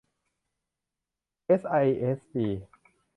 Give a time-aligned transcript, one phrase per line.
[1.45, 2.47] เอสไอเอสบี